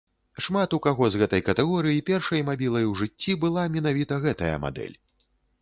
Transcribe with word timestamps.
Шмат 0.43 0.71
у 0.77 0.79
каго 0.85 1.09
з 1.15 1.19
гэтай 1.23 1.43
катэгорыі 1.49 2.01
першай 2.09 2.41
мабілай 2.49 2.89
у 2.93 2.97
жыцці 3.03 3.39
была 3.45 3.69
менавіта 3.77 4.21
гэтая 4.25 4.55
мадэль. 4.65 4.97